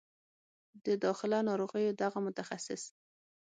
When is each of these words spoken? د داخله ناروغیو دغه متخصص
د 0.85 0.87
داخله 1.03 1.37
ناروغیو 1.49 1.97
دغه 2.01 2.19
متخصص 2.25 2.83